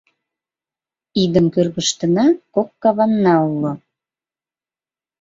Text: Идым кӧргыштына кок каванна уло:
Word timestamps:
Идым 1.23 1.45
кӧргыштына 1.53 2.25
кок 2.53 2.69
каванна 2.81 3.35
уло: 3.51 3.71